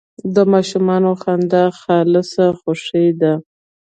د 0.33 0.35
ماشوم 0.51 0.87
خندا 1.21 1.63
خالصه 1.79 2.45
خوښي 2.59 3.07
ده. 3.21 3.33